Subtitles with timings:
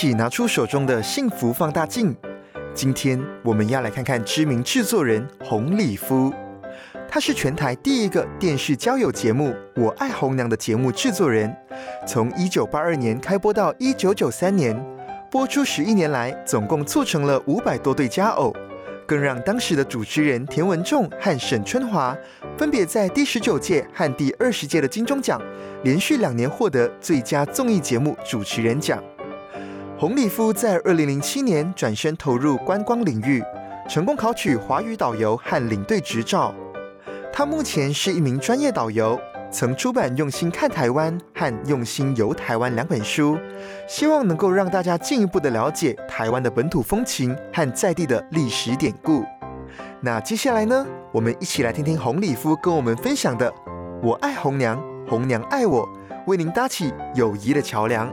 [0.00, 2.16] 起拿出手中的幸福放大镜。
[2.72, 6.32] 今天我们要来看看知名制作人洪礼夫，
[7.06, 11.54] 他是全台第一个电视交友节目《我爱红娘》的节目制作人。
[12.08, 14.74] 从一九八二年开播到一九九三年，
[15.30, 18.56] 播出十一年来，总共促成了五百多对佳偶，
[19.06, 22.16] 更让当时的主持人田文仲和沈春华
[22.56, 25.38] 分别在第十九届和第二十届的金钟奖
[25.84, 28.98] 连续两年获得最佳综艺节目主持人奖。
[30.00, 33.44] 洪礼夫在二零零七年转身投入观光领域，
[33.86, 36.54] 成功考取华语导游和领队执照。
[37.30, 39.20] 他目前是一名专业导游，
[39.52, 43.36] 曾出版《用心看台湾》和《用心游台湾》两本书，
[43.86, 49.22] 希望能够让大家进一步的了解台湾的本土风情和在地的历史典故。
[50.00, 53.52] 那接下来呢，我们一起来听听洪礼夫跟我们分享的
[54.02, 55.86] “我爱红娘，红娘爱我”，
[56.26, 58.10] 为您搭起友谊的桥梁。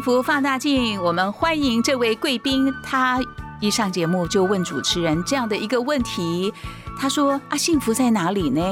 [0.00, 2.74] 幸福放大镜，我们欢迎这位贵宾。
[2.82, 3.20] 他
[3.60, 6.50] 一上节目就问主持人这样的一个问题，
[6.98, 8.62] 他说：“啊，幸福在哪里呢？”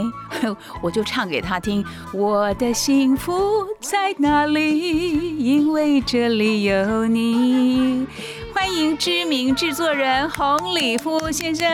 [0.80, 1.84] 我就唱给他听
[2.14, 5.36] ：“我的幸福在哪里？
[5.36, 8.06] 因为这里有你。”
[8.54, 11.68] 欢迎知名制作人洪礼夫先生，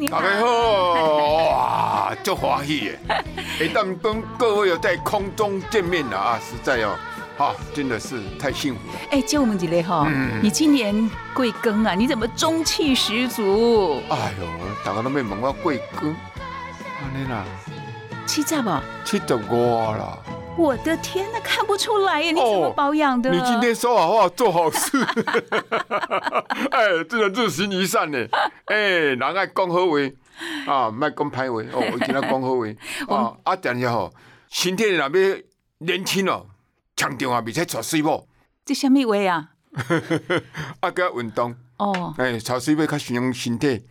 [0.00, 0.32] 你好大。
[0.32, 0.46] 家好，
[1.44, 2.98] 哇，足欢喜耶！
[3.60, 6.98] 一旦跟各位有在空中见面了啊，实在哦，
[7.40, 8.98] 哈，真的是太幸福了。
[9.12, 11.94] 哎，就我们几类哈，嗯你今年贵庚啊？
[11.94, 14.02] 你怎么中气十足？
[14.10, 14.46] 哎呦，
[14.84, 16.14] 大家都没问我贵庚，
[17.02, 17.46] 安尼啦，
[18.26, 18.82] 七十吧？
[19.06, 20.18] 七十五啦。
[20.58, 22.30] 我的天呐，看不出来耶！
[22.30, 23.30] 你怎么保养的？
[23.30, 24.98] 哦你今天说好话，做好事，
[26.72, 28.18] 哎，真的日行一善呢。
[28.66, 28.76] 哎，
[29.16, 29.96] 人爱讲好话
[30.70, 31.82] 啊，卖讲歹话哦。
[31.90, 32.66] 我今天讲好话
[33.16, 34.12] 啊，啊，但是吼，
[34.50, 35.10] 身体若要
[35.78, 36.44] 年轻哦，
[37.00, 38.28] 强调啊，而且带水某，
[38.66, 39.52] 这什么话啊？
[40.80, 41.56] 啊，加运动。
[41.78, 43.82] 哦，哎，潮水要较形容身体。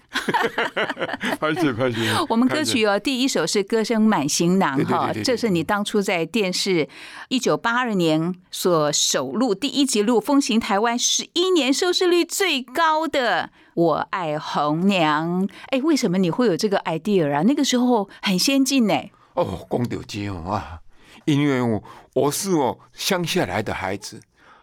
[1.40, 1.98] 拍摄拍摄。
[2.30, 6.88] 我们歌曲哦，第一首是《歌声满行囊哈这是你当初在电视
[7.30, 15.48] 一九八二年所首录第一集录，风行台湾十一年收视率最高的《我爱红娘》。
[15.70, 17.42] 哎，为什么你会有这个 idea 啊？
[17.42, 18.94] 那个时候很先进呢。
[19.34, 20.82] 哦，讲到这哦啊，
[21.26, 21.84] 因为我
[22.14, 24.20] 我是哦乡下来的孩子，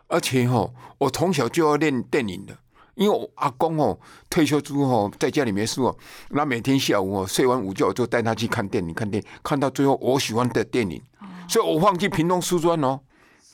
[0.09, 2.57] 而且哦我从小就要练电影的。
[2.97, 3.99] 因为我阿公哦
[4.31, 5.95] 退休之后在家里没事哦，
[6.31, 10.99] 那每天下午哦睡完午觉就带他去看电影，看电影看到最后我喜欢的电影，
[11.47, 12.99] 所以我放弃屏东师专哦，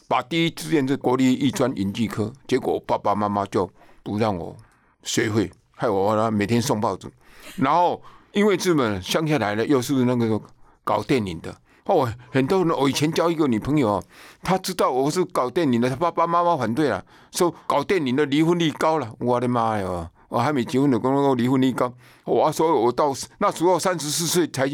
[0.06, 3.68] 把第一志愿是国立艺专影剧科，结果爸爸妈妈就
[4.04, 4.56] 不让我
[5.02, 7.10] 学会，害我呢每天送报纸，
[7.56, 8.00] 然后
[8.30, 10.40] 因为这么乡下来的又是那个
[10.84, 11.52] 搞电影的。
[11.84, 14.04] 哦，很多人，我以前交一个女朋友哦，
[14.42, 19.12] 她知道我是搞电影的，她爸爸妈妈反对了，说搞电影的离婚率高了。
[19.18, 20.10] 我的妈呀！
[20.28, 21.92] 我还没结婚的，跟我离婚率高。
[22.24, 24.66] 我说我到那时候三十四岁才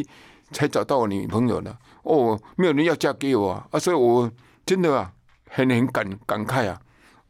[0.53, 4.31] 才找到我女朋友的，哦，没有人要嫁给我啊，所以我
[4.65, 5.11] 真的啊，
[5.49, 6.79] 很很感感慨啊！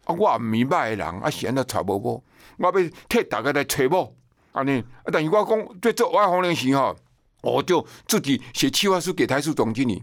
[0.04, 2.22] 啊，我唔明白的人，啊是安怎找无某，
[2.58, 2.72] 我要
[3.08, 4.12] 替大家来找某，
[4.52, 4.80] 安尼。
[4.80, 6.94] 啊，但是我讲最做我红莲时吼，
[7.42, 10.02] 我就自己写企划书给台视总经理，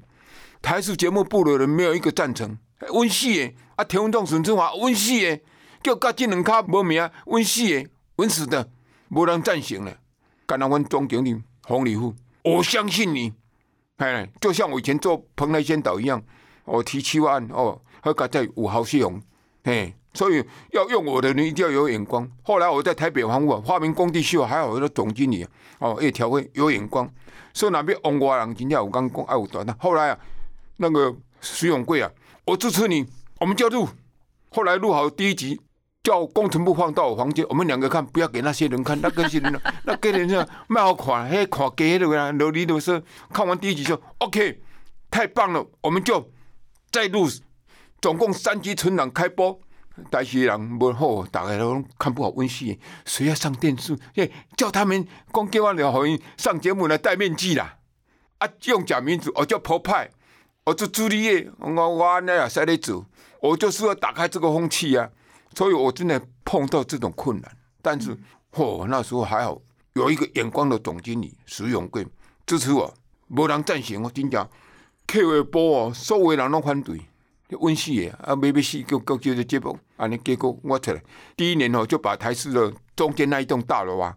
[0.61, 2.57] 台视节目部的人没有一个赞成，
[2.89, 5.41] 温死的啊，田文栋、沈春华温死的，
[5.83, 8.69] 叫甲这两卡无名，温死的，温死的，
[9.09, 9.97] 无人赞成了。
[10.45, 13.33] 干那阮总经理洪礼富，我相信你，
[13.97, 16.23] 哎，就像我以前做蓬莱仙岛一样，
[16.63, 19.21] 我提七万哦，和个在五号系统，
[19.63, 22.27] 嘿，所以要用我的人一定要有眼光。
[22.41, 25.45] 后来我在台北房屋发明工地秀，还好我的总经理
[25.77, 27.07] 哦，叶条会有眼光，
[27.53, 30.17] 所以那边翁外人今天我刚讲爱有短那后来啊，
[30.77, 32.09] 那个徐永贵啊，
[32.45, 33.05] 我支持你，
[33.39, 33.87] 我们就录。
[34.49, 35.61] 后来录好第一集。
[36.05, 38.95] 叫工程部放到我房间，我们两个看，不要给那些人看。
[39.01, 43.01] 那个些人， 那给人家蛮好看，嘿，看给的啦，罗里罗说，
[43.33, 44.61] 看完第一集就 OK，
[45.09, 46.29] 太棒了，我们就
[46.91, 47.27] 再录，
[47.99, 49.59] 总共三集存档开播。
[50.11, 53.97] 台西人无好，大家都看不好温戏，谁要上电视？
[54.13, 57.77] 嘿，叫他们光给我聊好音上节目来戴面具啦，
[58.39, 60.09] 啊，用假名字，我叫破派，
[60.65, 63.05] 我做朱丽叶，我我那也塞得走，
[63.41, 65.09] 我就是要打开这个风气啊。
[65.55, 68.17] 所以我真的碰到这种困难，但是
[68.51, 69.61] 嚯，那时候还好
[69.93, 72.05] 有一个眼光的总经理石永贵
[72.45, 72.93] 支持我，
[73.29, 74.45] 无人赞成我，真正
[75.07, 76.99] 客户播哦，所有人拢反对，
[77.51, 81.01] 温死的啊，没没死，叫叫叫做节目，安尼结果我出来，
[81.35, 84.15] 第一年哦就把台视的中间那一栋大楼啊，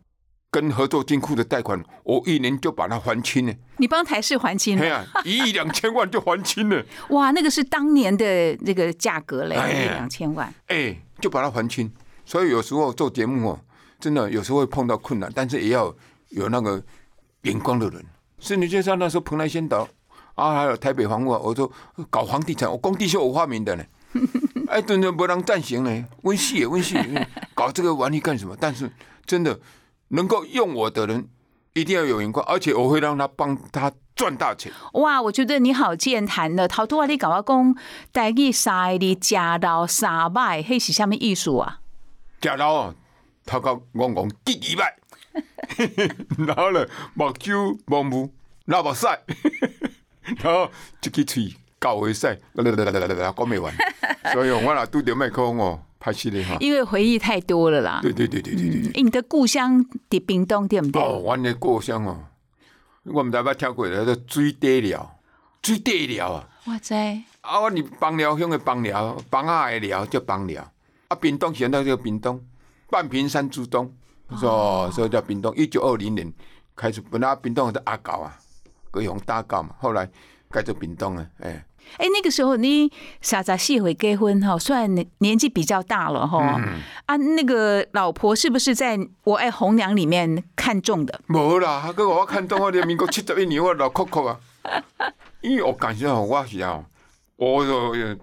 [0.51, 3.55] 跟合作金库的贷款，我一年就把它还清了。
[3.77, 10.97] 你帮台视还清了，哎呀，一亿两千万就还清了， 哇，那个是当年的那个价格嘞，一亿两千万，哎。
[11.21, 11.93] 就把它还清，
[12.25, 13.61] 所以有时候做节目哦，
[13.99, 15.93] 真的有时候会碰到困难，但是也要
[16.29, 16.81] 有那个
[17.43, 18.01] 眼光的人。
[18.39, 19.89] 甚至就像那时候蓬莱仙岛
[20.39, 21.71] 啊，还有台北房屋，我说
[22.09, 23.85] 搞房地产，我工地是我发明的呢。
[24.69, 26.97] 哎，真的不让暂行呢，温戏也温戏，
[27.55, 28.57] 搞这个玩意干什么？
[28.59, 28.91] 但是
[29.27, 29.59] 真的
[30.09, 31.29] 能够用我的人，
[31.75, 34.73] 一定要有眼光，而且我会让他帮他赚大钱。
[34.93, 37.77] 哇，我觉得你好健谈的，头拄啊，你搞我讲，
[38.13, 41.81] 带去晒的夹到三百，迄是什么意思啊？
[42.41, 42.95] 夹到哦，
[43.45, 44.97] 头壳戆戆第二百，
[46.47, 48.31] 然后呢，目睭模糊，
[48.67, 49.07] 老目屎，
[50.43, 50.71] 然后
[51.03, 53.73] 一支嘴搞会塞，啦啦啦啦啦啦，讲未完。
[54.33, 56.57] 所以我若拄着麦克风哦，拍戏的哈。
[56.61, 58.01] 因为回忆太多了啦。
[58.03, 59.03] 对对对对对对对。
[59.03, 61.01] 你的故乡伫屏东对不对？
[61.03, 62.25] 哦，我的故乡哦。
[63.05, 65.19] 我唔知捌听过，叫做水底寮，
[65.63, 66.49] 水底寮啊！
[66.67, 66.95] 我知。
[67.41, 70.63] 啊，我你邦寮乡的邦寮，邦下的寮叫邦寮。
[71.09, 72.39] 啊，屏东现在叫屏东，
[72.91, 73.91] 半屏山之东，
[74.39, 75.55] 说所以叫屏东。
[75.57, 76.31] 一九二零年
[76.77, 78.37] 开始，本来屏东是阿狗啊，
[78.91, 80.09] 高雄大高嘛，后来
[80.51, 81.65] 改做屏东了，哎。
[81.97, 82.93] 哎，那个时候你
[83.23, 86.61] 傻傻细会结婚哈，虽然年纪比较大了哈，
[87.07, 91.19] 啊，那个老婆是不是在我爱红娘里面看中的？
[91.29, 94.39] 无啦，哥我看中我的民国七十一年我老哭哭啊，
[95.41, 96.85] 因为我感觉我是啊，
[97.37, 98.15] 我有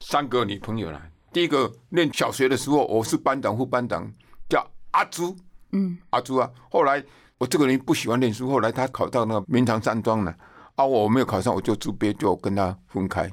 [0.00, 1.00] 三个女朋友啦。
[1.32, 4.06] 第一个念小学的时候，我是班长副班长，
[4.50, 5.34] 叫阿朱，
[5.72, 6.50] 嗯，阿朱啊。
[6.70, 7.02] 后来
[7.38, 10.34] 我这个人不喜欢念书，后来他考到那个明堂山庄了。
[10.76, 13.30] 啊，我没有考上，我就住别就跟他分开。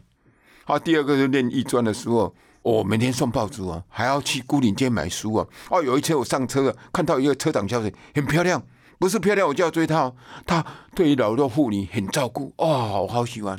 [0.64, 5.48] 好，第二个是念艺专的时候，我每天送报纸啊，还要去孤岭街买书啊。
[5.70, 8.62] 哦，有一次我上车了，看到一个车长小姐很漂亮，
[9.00, 10.02] 不是漂亮我就要追她。
[10.02, 13.58] 哦她对于老弱妇女很照顾，哦，我好喜欢。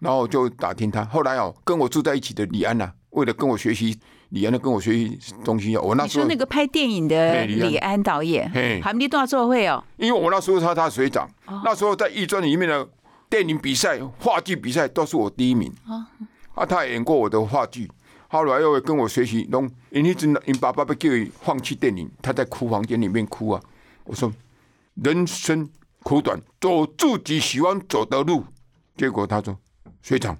[0.00, 1.02] 然后我就打听她。
[1.06, 3.98] 后来哦，跟我住在一起的李安呐，为了跟我学习，
[4.30, 5.76] 李安呢跟我学习东西。
[5.76, 8.50] 我那时候那个拍电影的李安导演，
[8.82, 9.82] 还没多少座会哦。
[9.96, 11.28] 因为我那时候他他水长，
[11.64, 12.88] 那时候在艺专里面的。
[13.26, 16.06] 电影比赛、话剧比赛都是我第一名啊！
[16.54, 17.90] 啊，他演过我的话剧，
[18.28, 19.48] 后来又跟我学习。
[19.50, 21.08] 弄，因一直因爸爸被叫
[21.40, 23.60] 放弃电影，他在哭房间里面哭啊。
[24.04, 24.32] 我说：
[25.02, 25.68] 人生
[26.04, 28.44] 苦短，走自己喜欢走的路。
[28.96, 29.58] 结果他说：
[30.00, 30.38] 学长，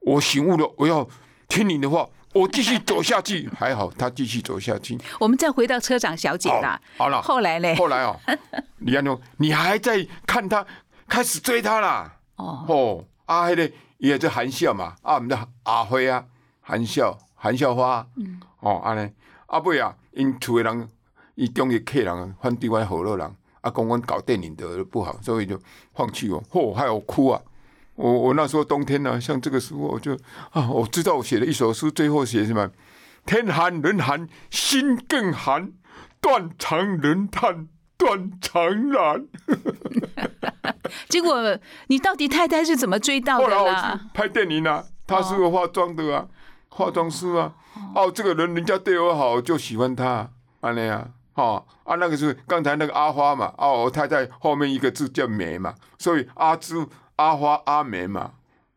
[0.00, 1.08] 我醒悟了，我要
[1.48, 3.48] 听你的话，我继续走下去。
[3.56, 4.98] 还好，他继续走下去。
[5.20, 6.78] 我们再回到车长小姐啦。
[6.98, 7.74] 好了，后来呢？
[7.76, 8.18] 后来哦，
[8.78, 10.66] 李安东：你还在看他，
[11.08, 12.16] 开始追他啦。
[12.36, 13.66] 哦，啊，迄个
[13.98, 16.24] 伊也在含笑嘛，啊，毋得阿辉啊，
[16.60, 19.10] 含笑含笑花，嗯，哦，安尼，
[19.46, 20.88] 阿尾啊，因厝诶人，
[21.36, 23.26] 伊中意客人反对我好多人，
[23.60, 25.58] 啊，讲阮搞电影的不好，所以就
[25.94, 27.40] 放弃我，嚯，还有哭啊！
[27.96, 30.14] 我我那时候冬天呢，像这个时候，我就
[30.50, 32.70] 啊，我知道我写了一首诗，最后写什么？
[33.26, 35.72] 天寒人寒心更寒，
[36.20, 39.26] 断肠人叹断肠难。
[41.08, 44.00] 结果你到底太太是怎么追到的啦？
[44.12, 46.26] 拍电影啊，她是个化妆的啊，
[46.68, 47.54] 化妆师啊。
[47.94, 51.08] 哦，这个人人家对我好，就喜欢他，安那啊。
[51.34, 58.32] 哦啊，那个是刚才那个阿花嘛，哦，他在后面一个字叫梅嘛，所以阿朱、阿花、阿梅嘛。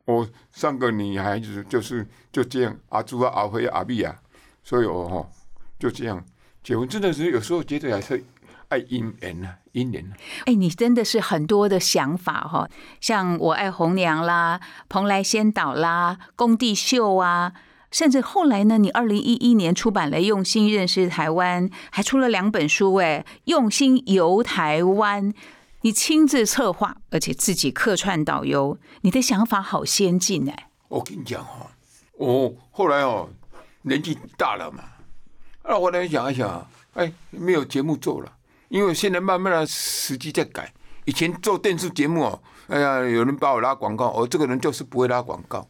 [0.05, 4.15] 我上个女孩子就是就这样，阿朱啊、阿辉、阿碧啊，
[4.63, 5.29] 所以我哈
[5.77, 6.23] 就这样
[6.63, 8.23] 结婚，真的是有时候觉得还是
[8.69, 10.15] 爱姻缘啊，姻缘啊。
[10.45, 12.69] 哎，你真的是很多的想法哈，
[13.01, 17.51] 像我爱红娘啦、蓬莱仙岛啦、工地秀啊，
[17.91, 25.33] 甚至后来呢，你二零一一年出版了《用心认识台湾》，还出了两本书，哎，《用心游台湾》，
[25.87, 30.69] 你亲自策划，而且自己客串导游，你的想法好先进哎。
[30.89, 31.71] 我跟你讲哈，
[32.17, 33.29] 我后来哦
[33.83, 34.83] 年纪大了嘛，
[35.61, 38.33] 啊，我来想一想，哎，没有节目做了，
[38.67, 40.73] 因为现在慢慢的时机在改。
[41.05, 45.65] 以前做电视节目哦，哎呀，有人把我拉广告，我这个人就是不会拉广告。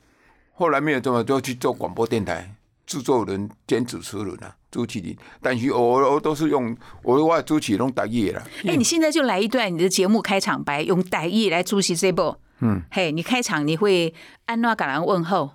[0.56, 2.56] 后来没有这么就去做广播电台
[2.88, 5.16] 制作人兼主持人啊，主持人。
[5.42, 8.44] 但是我我都是用我我的主持拢台语的啦。
[8.68, 12.36] 哎，你现在就来一段你的节目开场白，用台语来主持这部。
[12.60, 14.14] 嗯，嘿，你开场你会
[14.46, 15.52] 安怎甲人问候？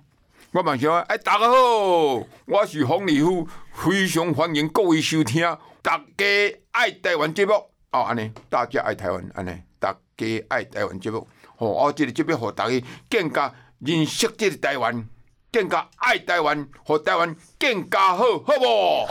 [0.51, 5.41] 我嘛想，哎，大家好，我是黄礼夫，非常欢迎各位收听
[5.81, 6.25] 《大家
[6.71, 7.53] 爱台湾》节目。
[7.91, 11.25] 哦，安尼，大家爱台湾，安尼，大家爱台湾节目。
[11.55, 15.07] 吼，我这个节目，互大家更加认识这个台湾，
[15.53, 19.05] 更加爱台湾，和台湾更加好，好不？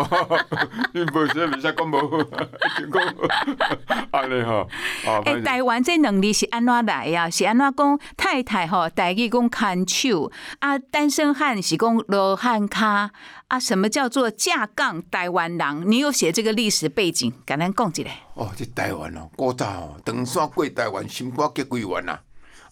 [0.00, 0.38] 好，
[0.94, 2.16] 你无说袂使讲无好，
[4.12, 4.68] 安尼吼。
[5.04, 7.28] 啊，哎，台湾这能力是安怎来呀？
[7.28, 7.98] 是安怎讲？
[8.16, 10.30] 太太吼，台语讲看手
[10.60, 13.10] 啊，单身汉是讲罗汉卡
[13.48, 13.58] 啊。
[13.58, 15.90] 什么叫做架杠台湾人？
[15.90, 18.10] 你有写这个历史背景，跟咱讲一下。
[18.34, 22.20] 哦，这台湾哦，古早哦，长山过台湾，心肝结归湾啊！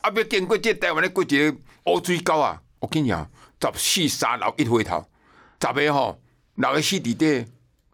[0.00, 1.56] 啊，要经过这台湾的过一个
[1.86, 2.62] 乌水沟啊！
[2.80, 3.28] 我跟你讲，
[3.60, 5.04] 十四三楼一回头，
[5.60, 6.20] 十个吼，
[6.54, 7.46] 六个死伫底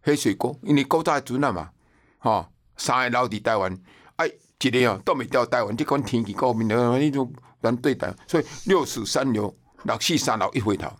[0.02, 1.70] 黑水沟，因为古早的船啊嘛，
[2.18, 3.78] 吼，三个留伫台湾，
[4.16, 10.92] 哎，一个哦都未到台湾，这款天气高面的迄种咱对待，所以六死三流，六四三楼一回头，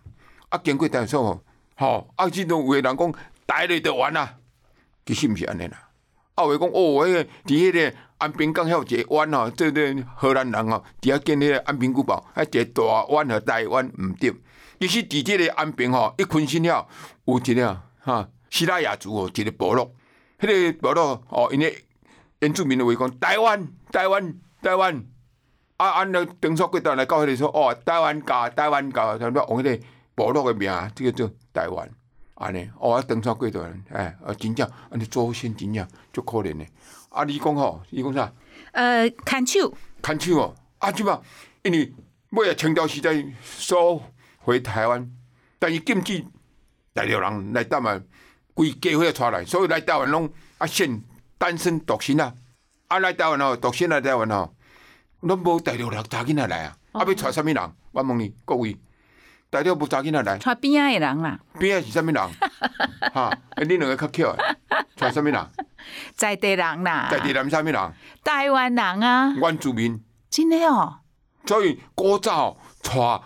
[0.49, 1.43] 啊，经过台湾说吼
[1.75, 3.13] 吼，啊，即种有个人讲
[3.45, 4.37] 台里就完啦，
[5.05, 5.89] 其实毋是安尼啦。
[6.35, 14.33] 啊，有讲哦，迄个伫迄个安平港遐有一个湾吼，这个荷兰人吼，伫遐建迄个安平古堡，还一个大湾和台湾毋对。
[14.79, 16.87] 其实伫即个安平吼，一昆新了
[17.25, 19.91] 有一个哈希腊雅族哦，一个部落，
[20.39, 21.85] 迄个部落哦，因为
[22.39, 25.05] 原住民的话讲台湾，台湾，台湾。
[25.77, 31.89] 啊，安了登山过道来到迄个说哦，台湾教，台湾教，差不多用迄个部落的名，这个叫台湾。
[32.35, 33.61] 安尼，哦，登山过道，
[33.91, 35.85] 哎，啊，真正安尼祖先真正
[36.15, 36.65] 足可怜的。
[37.09, 38.31] 啊，你讲吼，你讲啥？
[38.71, 41.21] 呃，牵手，牵手哦，啊，即嘛，
[41.63, 41.93] 因为
[42.31, 44.01] 尾啊清朝时代收
[44.39, 45.09] 回台湾，
[45.59, 46.25] 但是禁止
[46.93, 48.03] 大陆人来台湾，
[48.53, 51.01] 规家伙带来，所以来台湾拢啊现
[51.37, 52.33] 单身独身啊，
[52.87, 54.55] 啊来台湾吼，独身来台湾吼，
[55.21, 57.71] 拢无大陆人查囡仔来啊，啊要带啥物人？
[57.91, 58.75] 我问你各位，
[59.49, 60.37] 大陆无查囡仔来？
[60.37, 62.15] 带边仔的人啦，边仔是啥物人？
[63.13, 64.57] 哈，哎，你两个较巧诶，
[64.97, 65.47] 带啥物人？
[66.15, 67.93] 在地人啦，在地人啥物人？
[68.23, 70.03] 台湾人啊，原住民。
[70.29, 70.99] 真的哦。
[71.45, 73.21] 所以古早娶下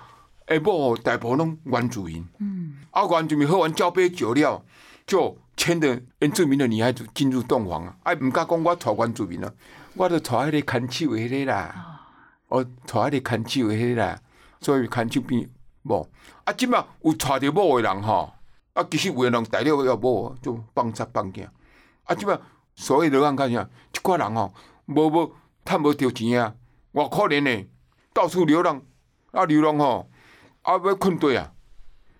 [0.64, 2.28] 某大部分拢原住民。
[2.40, 2.78] 嗯。
[2.92, 4.64] 啊，原住民喝完交杯酒了，
[5.06, 7.96] 就牵着原住民的女孩子进入洞房啊！
[8.04, 9.52] 哎，毋敢讲我娶原住民啊，
[9.96, 12.02] 我就娶迄个牵手的迄个啦。
[12.48, 14.20] 哦，娶迄个牵手的迄个啦，
[14.62, 15.50] 所以牵手边
[15.84, 16.10] 无。
[16.44, 18.34] 啊，即马有娶着某的人吼，
[18.74, 21.48] 啊，其实有的人大了要某就放杀放囝。
[22.06, 22.40] 啊，即摆
[22.80, 23.70] 所以流浪干啥？
[23.94, 24.54] 一寡人吼，
[24.86, 26.56] 无无趁无着钱啊，
[26.94, 27.68] 偌可怜诶，
[28.14, 28.82] 到处流浪，
[29.32, 30.10] 啊流浪吼，
[30.62, 31.52] 啊要困地啊，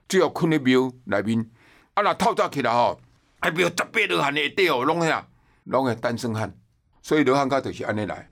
[0.10, 1.50] 只要困咧庙内面，
[1.94, 3.00] 啊若透早起来吼，
[3.40, 5.24] 啊庙十八罗汉下底哦，拢遐，
[5.64, 6.54] 拢系单身汉，
[7.02, 8.30] 所以流浪家就是安尼来。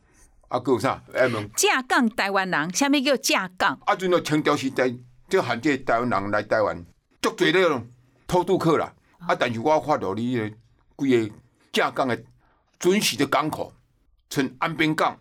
[0.49, 1.01] 啊，佮有啥？
[1.13, 1.49] 厦门。
[1.55, 3.79] 架杠台湾人，啥物叫架杠？
[3.85, 4.93] 啊，阵个清朝时代，
[5.29, 6.85] 就限制台湾人来台湾，
[7.21, 7.81] 足侪咧
[8.27, 8.93] 偷渡客啦。
[9.19, 10.49] 啊，但是我看到你个
[10.97, 11.33] 几个。
[11.77, 12.19] 架港的
[12.79, 13.71] 准时的港口，
[14.31, 15.19] 像安平港、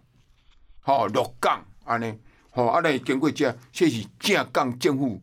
[0.80, 2.18] 吼鹿港安尼，
[2.50, 5.20] 吼啊来经过这，这是正港政府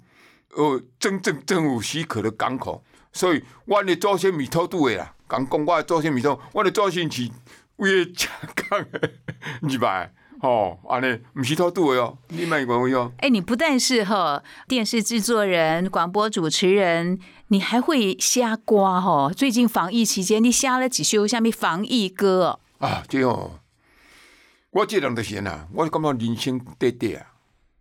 [0.51, 7.27] 呃真正政府许可的港口，所以阮的祖先米偷渡的啦，讲讲我的祖先米偷，我的祖先是
[7.77, 9.11] 为架港的，
[9.61, 10.13] 明白？
[10.43, 13.09] 哦，安尼毋是偷渡的哦，你莫以为哦。
[13.19, 19.29] 哎，你不但是哈电视制作人、广播主持人，你还会瞎瓜哈。
[19.29, 23.03] 最近防疫期间，你瞎了几首下面防疫歌哦啊？
[23.07, 23.51] 对哦，
[24.71, 27.25] 我这人就是呐，我感觉人生短短啊，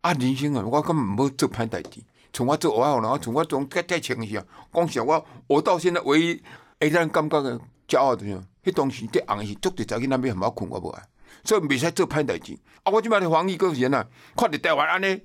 [0.02, 2.00] 啊，人生啊，我根本无做歹代志。
[2.33, 5.16] 从我做外行人，我从我从介介清时啊，讲实话，
[5.49, 6.42] 我我到现在唯一
[6.78, 8.25] 会让人感觉的骄傲的，
[8.62, 11.02] 迄当时伫红的是足侪查囡仔要互我困，我无爱，
[11.44, 12.58] 所以袂使做歹代志。
[12.82, 14.06] 啊，我即摆咧防疫个时阵啊，
[14.37, 15.20] 看着台湾安尼，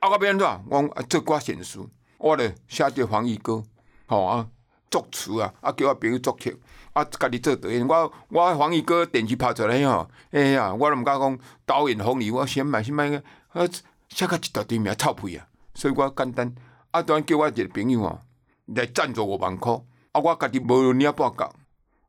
[0.00, 0.46] 啊，我要安怎？
[0.68, 1.88] 我讲啊做寡闲书，
[2.18, 3.62] 我咧写着防疫歌，
[4.06, 4.48] 吼啊，
[4.90, 6.56] 作词啊，啊叫我朋友作曲，
[6.92, 7.86] 啊家己做导演。
[7.86, 13.66] 我我防疫歌电视拍出来吼，哎呀，我都毋敢讲导演红利，我先买先买个，啊
[14.08, 15.46] 写到一大堆名臭屁啊！
[15.74, 16.52] 所以我简单，
[16.90, 18.18] 啊，当然叫我一个朋友哦，
[18.66, 21.54] 来赞助五万箍，啊，我家己无领半角。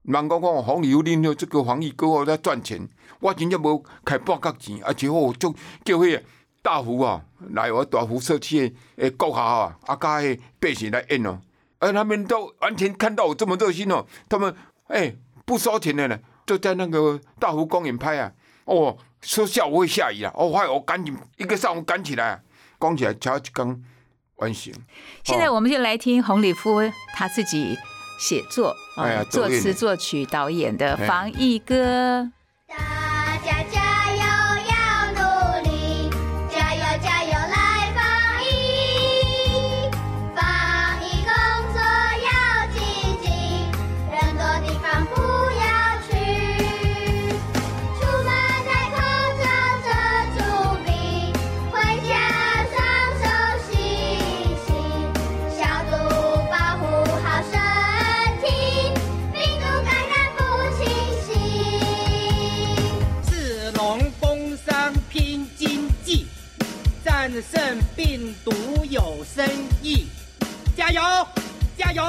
[0.03, 2.87] 人讲讲黄油恁了，即个防疫歌哦在赚钱，
[3.19, 5.53] 我真正无开半角钱，而且我就
[5.85, 6.23] 叫迄个
[6.61, 11.39] 大福啊来我大福社区的诶国校啊，啊甲迄百姓来演哦，
[11.79, 14.55] 而他们都完全看到我这么热心哦，他们
[14.87, 18.31] 诶、不收钱的呢，就在那个大湖公园拍啊，
[18.65, 22.39] 哦，说下午会下雨啊，哦，害我赶紧一个上午赶起来、啊，
[22.79, 23.83] 讲起来才一天
[24.37, 24.73] 完成。
[25.23, 26.79] 现在我们就来听洪礼夫
[27.13, 27.77] 他自己
[28.21, 31.07] 写作、啊作词作曲导演的哎。
[31.07, 31.57] 防疫
[69.41, 69.49] 生
[69.81, 70.05] 意。
[70.77, 71.01] 加油，
[71.75, 72.03] 加油！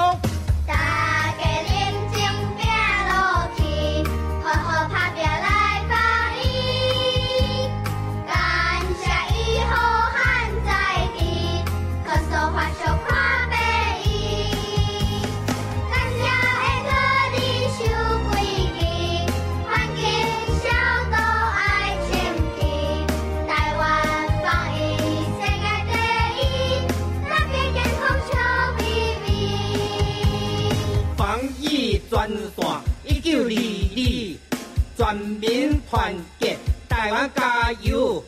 [35.13, 36.57] 全民团结，
[36.89, 38.23] 台湾加油！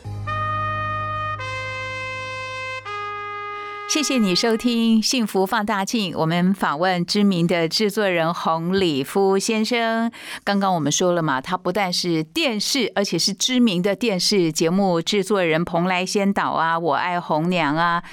[3.88, 10.12] 谢谢你收听《幸福放大镜》，我们访问知名的制作人洪礼夫先生。
[10.44, 18.04] 刚刚我们说了嘛，他不但是电视，而且是知名的电视节目制作人，蓬莱仙岛啊，我爱红娘啊，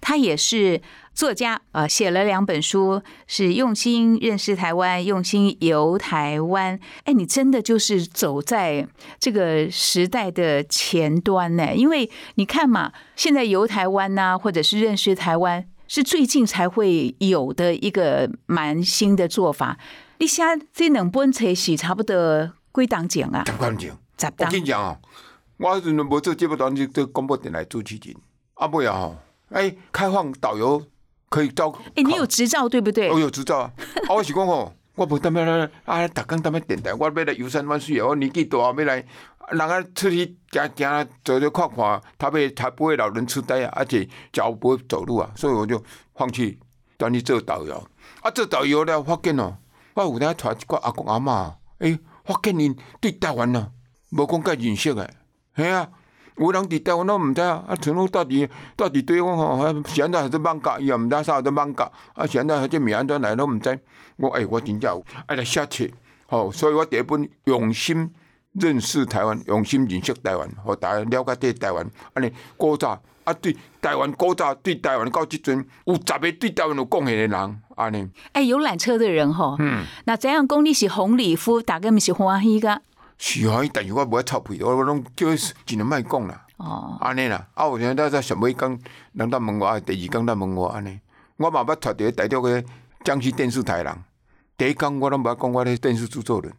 [0.00, 0.80] 他也是。
[1.14, 6.78] 作家啊、呃写了两本书，是用心认识台湾，用心游台湾。
[7.04, 8.86] 哎，你真的就是走在
[9.18, 19.78] 这个时代的前端呢，因为你看嘛，现在游台湾呐、或者是认识台湾，是最近才会有的一个蛮新的做法。
[20.18, 23.42] 你写这两本册是差不多归档奖啊？
[23.44, 23.90] 真关键。
[24.18, 24.98] 十我档跟你讲哦，
[25.56, 28.16] 我迄阵都无做节目单，就做广播电台主持人。
[28.54, 29.16] 啊尾啊吼，
[29.50, 30.80] 哎，开放导游
[31.32, 31.70] 可以招。
[31.96, 33.10] 哎，你有执照对不对？
[33.10, 33.72] 我有执照啊！
[34.06, 38.08] 啊，我是讲吼，我无当要来啊，逐工当要电台，我要来游山玩水啊！
[38.08, 38.96] 我年纪大要来，
[39.50, 45.82] 人啊出去行行走走看看，他被他不会老人痴呆啊，而且脚不会走路啊，所以我就
[46.14, 46.58] 放弃
[46.98, 47.82] 转去做导游。
[48.20, 49.56] 啊，做导游了，发现哦，
[49.94, 53.70] 我有当带一个阿公阿嬷，诶、发现因对台湾啊，
[54.10, 55.10] 无讲介认识诶，
[55.56, 55.88] 吓啊。
[56.38, 63.78] 有人伫台湾都毋知啊，啊，像我到底到底对我吼，啊是安怎还是放假，伊也毋知啥都放假，啊是安怎这名安怎来拢毋知。
[64.16, 65.84] 我诶、我真正有爱来写册，
[66.26, 68.10] 吼、所以我第一本用心
[68.52, 71.84] 认识台湾，用心认识台湾，互大家了解这台湾。
[72.14, 78.08] 安尼古早啊，对台湾古早对台湾到即阵有十个对台湾有贡献的人，安尼。
[78.32, 82.80] 哎，游览车的人吼，嗯，那怎样讲你是红礼夫，大家毋是欢喜个
[83.24, 86.44] 是啊，但是我无爱臭屁，我我拢叫伊尽量莫讲啦。
[86.56, 86.98] 哦。
[87.00, 88.76] 安尼啦，啊，有时咱在上尾讲，
[89.12, 90.98] 人咱问我，啊，第二讲咱问我安尼，
[91.36, 92.60] 我嘛捌带着台中个
[93.04, 93.96] 江西电视台人，
[94.58, 96.52] 第一讲我拢捌讲我咧电视制作人，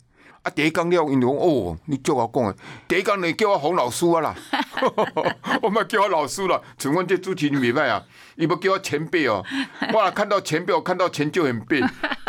[0.43, 2.56] 啊，第一讲了，因就讲哦，你叫我讲诶，
[2.88, 4.34] 第一讲你叫我洪老师啊啦，
[5.62, 8.02] 我嘛叫我老师啦，像阮这主持人袂歹啊，
[8.38, 9.43] 伊要叫我前辈哦，
[9.93, 11.82] 我若看到前辈，我看到钱就很背，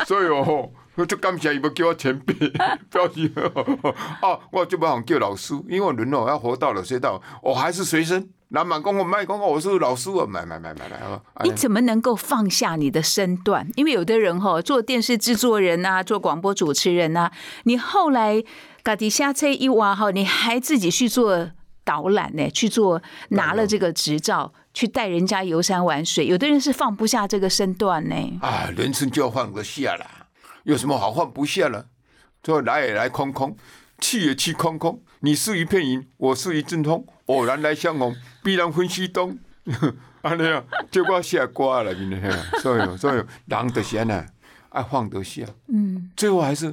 [0.05, 0.73] 所以哦。
[0.97, 2.35] 我就感谢伊要叫我前辈，
[2.91, 3.31] 表示
[4.23, 8.29] 啊，我就不想叫老师，因为我人哦要活到老学到，我还是学生。
[8.51, 11.21] 老板公我卖讲我是老师啊，买买买买来啊！
[11.43, 13.69] 你怎么能够放下你的身段？
[13.75, 17.33] 因为有的人哈、做电视制作人啊，做广播主持人啊，
[17.65, 18.45] 你后来
[18.85, 21.51] 嘎底下车一挖哈，你还自己去做
[21.83, 26.27] 导览呢，去做拿了这个执照去带人家游山玩水。
[26.27, 28.15] 有的人是放不下这个身段呢。
[28.41, 30.24] 啊，人生就要放得下啦，
[30.65, 31.87] 有什么好放不下了？
[32.43, 33.57] 最后来也来空空，
[33.99, 35.03] 去也去空空。
[35.21, 39.39] 你是一片云，我是一阵风，偶然来相逢，必然分西东。
[40.23, 41.95] 安尼啊，结果写歌了，
[42.63, 44.27] 所以所以人得闲呢，
[44.71, 45.45] 爱放得下。
[45.69, 46.71] 嗯，最后还是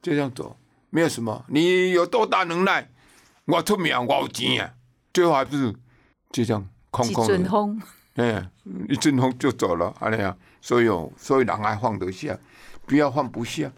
[0.00, 0.56] 就这样走，
[0.88, 1.44] 没有什么。
[1.48, 2.90] 你有多大能耐，
[3.44, 4.72] 我出名，我有钱啊，
[5.12, 5.70] 最后还不是
[6.30, 7.36] 就这样空空的。
[7.36, 7.82] 阵风，
[8.14, 8.48] 哎，
[8.88, 12.38] 一阵风就走了，安尼啊，所以哦，所以人还放得下，
[12.86, 13.70] 不要放不下，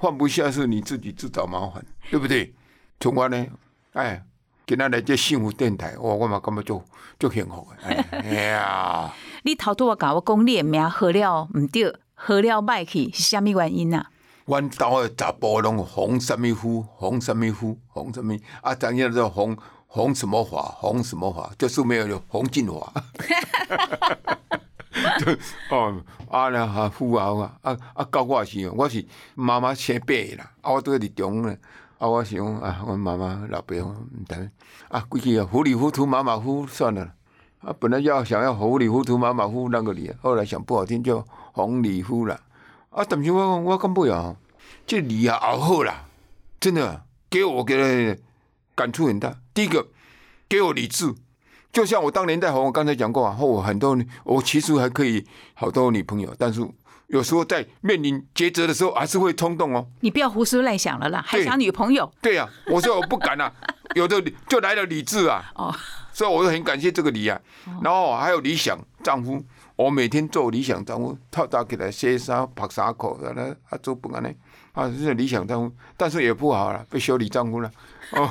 [0.00, 2.54] 放不下是你自己自找麻烦，对不对？
[3.00, 3.46] 从我呢，
[3.94, 4.22] 哎，
[4.66, 6.84] 今仔来这幸福电台，哇，我嘛感觉就
[7.18, 9.12] 就幸福的，哎哎呀，
[9.44, 14.10] 你头拄我甲我讲你的名喝了毋对，喝了歹去是虾米原因啊？
[14.44, 18.74] 阮兜的查甫拢红什么夫，红什么夫，红什么啊？
[18.74, 22.92] 当然是红红什么华，红什么华，就是没有红进华。
[25.18, 25.32] 就
[25.74, 31.58] 哦，啊啦哈富豪啊，啊啊到我时候，我是妈妈生八个啦，啊我拄伫中咧，
[31.98, 33.94] 啊我想啊，阮妈妈老爸毋
[34.28, 34.50] 知
[34.88, 37.14] 啊，规矩啊糊里糊涂马马虎算了。
[37.60, 42.40] 啊，本来要想要糊里糊涂马马虎那个里，后来想不好听就红里糊了。
[42.90, 44.34] 啊，但是我我感觉啊，
[44.84, 46.06] 这里啊熬好啦，
[46.58, 48.16] 真的给我给了
[48.74, 49.36] 感触很大。
[49.54, 49.86] 第一个，
[50.48, 51.14] 给我理智，
[51.72, 56.60] 就像我当年在红，我刚才讲过啊，我很多我其实还可以好多女朋友，但是
[57.06, 59.86] 有时候在面临抉择的时候，还是会冲动哦。
[60.00, 62.10] 你不要胡思乱想了啦，还想女朋友。
[62.20, 63.50] 对呀、我说我不敢啊，
[63.96, 65.74] 有的就来了理智啊，哦，
[66.12, 67.40] 所以我就很感谢这个理啊。
[67.82, 69.42] 然后还有理想丈夫，
[69.76, 74.34] 我每天做理想丈夫，透早起来洗衫、拍衫裤，然后啊做不安尼，
[74.72, 77.70] 啊这是理想丈夫，但是也不好了，被修理丈夫了。
[78.12, 78.28] 哦，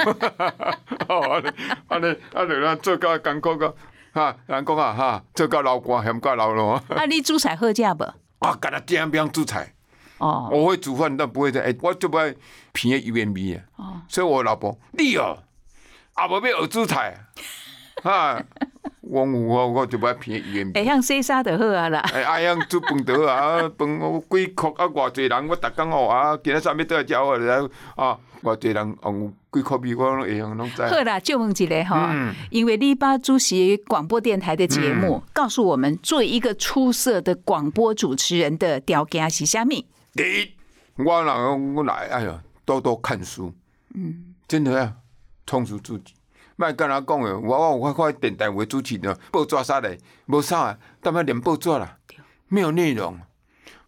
[1.07, 1.43] 哦，
[1.87, 3.75] 安尼安尼，啊，就咱做个艰苦个，
[4.11, 6.83] 哈，人讲啊哈，做个老寒嫌到老咯。
[6.89, 8.03] 啊，你煮菜好食不？
[8.39, 9.73] 啊，干他这样煮菜。
[10.17, 12.35] 哦，我会煮饭，但不会在哎，我就不爱
[12.73, 13.63] 偏油烟味啊。
[13.77, 15.37] 哦所以我老婆你哦，
[16.13, 17.25] 啊无要学煮菜，
[18.03, 18.43] 啊，
[19.01, 20.81] 我我我就不爱偏油烟味。
[20.81, 21.99] 会晓洗衫就好啊啦。
[22.13, 27.55] 哎，啊样煮饭得啊，啊饭我几壳啊，偌济人我逐工哦啊，今仔啥物倒来食我来
[27.95, 30.81] 啊，偌济人用几壳米我拢会晓拢知。
[30.83, 39.85] 好啦，就问一个哈，嗯因为你把主持广播电台的节目，告诉我们做一个出色的广播主持人的条件是虾米？
[40.13, 40.51] 第一，
[41.03, 43.53] 我人我来，哎呀，多多看书，
[43.93, 44.93] 嗯，真的啊，
[45.45, 46.13] 充实自己。
[46.61, 49.97] 莫跟人讲诶，我我我看电台为主持人，报纸啥嘞？
[50.27, 51.97] 无啥啊，干嘛连报纸啦？
[52.49, 53.19] 没有内容，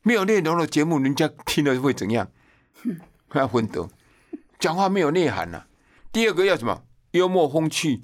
[0.01, 2.27] 没有内容的节目，人家听了会怎样？
[3.33, 3.88] 要昏倒，
[4.57, 5.65] 讲话没有内涵呐、
[6.12, 6.81] 第二个要什么？
[7.12, 8.01] 幽默风趣，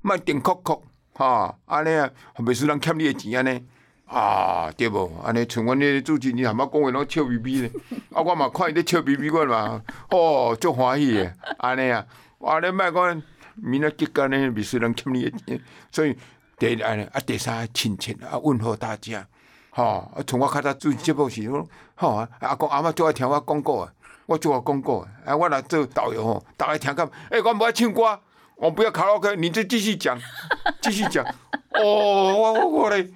[0.00, 3.64] 莫顶哭哭，哈，安尼啊，袂使人欠你的钱安尼。
[4.06, 5.10] 啊，对无？
[5.24, 7.70] 安尼像阮迄主持人含仔讲话拢笑眯眯咧，
[8.12, 12.04] 啊，我嘛看伊咧笑眯眯，我嘛哦，足欢喜诶，安尼啊，
[12.40, 13.22] 啊，你莫讲
[13.56, 15.60] 明仔结果呢，袂使人欠你钱，
[15.90, 16.16] 所以
[16.58, 19.26] 第安尼啊，第三亲切啊，问候大家，
[19.70, 23.92] 吼、啊，从我较早主持节目时，我吼啊，阿公阿嬷最爱听我广告啊，
[24.26, 28.20] 我最爱广告啊，啊，我来做导游吼，大家听讲，诶、我不爱唱歌，
[28.56, 30.18] 我不要卡拉 OK，你就继续讲，
[30.80, 31.24] 继续讲。
[31.74, 31.82] 哦，
[32.36, 33.08] 我我我咧，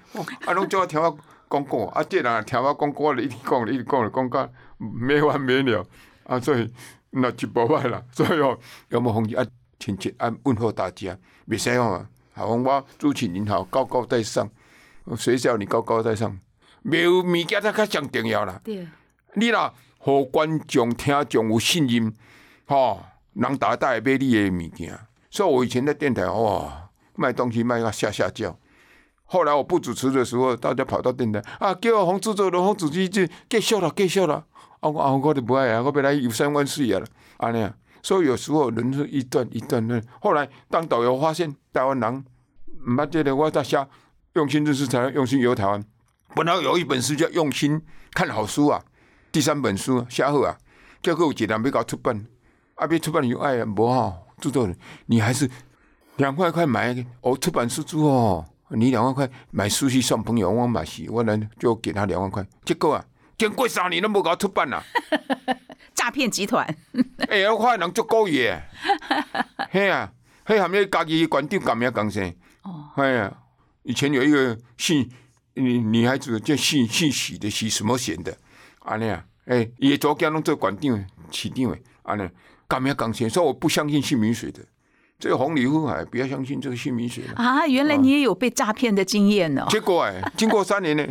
[0.47, 5.87] 啊，拢叫我听我广告，啊，这人听我广告，我一直讲，一直讲，讲到没完没了，
[6.25, 6.73] 啊，所以
[7.11, 9.45] 那就无歹啦，所以哦，有冇风气啊，
[9.79, 11.17] 亲切啊，问候大家，
[11.49, 14.49] 袂使哦，好，我主持人好，高高在上，
[15.17, 16.39] 谁叫你高高在上？
[16.83, 18.61] 没有物件才较上重要啦。
[18.63, 18.87] 对，
[19.35, 22.13] 你若互观众、听众有信任，
[22.67, 24.99] 吼、人大大会买你诶物件。
[25.31, 28.57] 所以我以前在电台哇，卖东西卖到下下叫。
[29.25, 34.47] 后来我不主持的时候，大家跑到电台啊，叫我洪制作人、洪主持就继续了，继续了。
[34.81, 37.03] 啊，我啊，我就不爱啊，我本来游山玩水啊，
[37.39, 37.75] 安尼啊。
[38.07, 40.01] 所以有时候人是一段一段的。
[40.21, 42.25] 后来当导游发现台湾人，
[42.87, 43.85] 唔捌这个，我在写
[44.35, 45.85] 用心认识台湾，用心游台湾。
[46.33, 48.81] 本来有一本书叫《用心看好书》啊，
[49.33, 50.57] 第三本书写好啊，
[51.03, 52.25] 结果有一人要搞出版，
[52.77, 55.51] 啊，要出版有爱无好，制作人你还是
[56.19, 63.05] 两块块买哦，出版书之后，你两万块买书去送朋友，我买是，我呢就给他两万块，结果啊，
[63.39, 64.83] 经过三年都无搞出版啦、
[65.95, 66.67] 诈骗集团，
[67.29, 68.63] 哎、我看人足故意的，
[69.71, 70.11] 嘿啊，
[70.45, 73.33] 嘿含迄家己馆长干咩讲声，哦，哎呀，
[73.83, 75.09] 以前有一个姓
[75.55, 78.37] 女女孩子叫姓姓许的许什么贤的，
[78.81, 82.27] 安尼啊，哎，伊的左囝拢做馆长、市长诶，安尼
[82.67, 84.61] 干咩讲声，所以我不相信姓名水的，
[85.19, 87.35] 这个红里夫哎，不要相信这个姓名学了。
[87.35, 91.07] 啊，原来你也有被诈骗的经验呢、结果哎，经过三年呢，